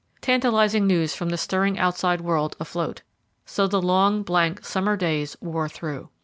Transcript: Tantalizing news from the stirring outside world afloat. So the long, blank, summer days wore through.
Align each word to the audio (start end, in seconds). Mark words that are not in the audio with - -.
Tantalizing 0.19 0.87
news 0.87 1.13
from 1.13 1.29
the 1.29 1.37
stirring 1.37 1.77
outside 1.77 2.21
world 2.21 2.55
afloat. 2.59 3.03
So 3.45 3.67
the 3.67 3.79
long, 3.79 4.23
blank, 4.23 4.65
summer 4.65 4.97
days 4.97 5.37
wore 5.41 5.69
through. 5.69 6.09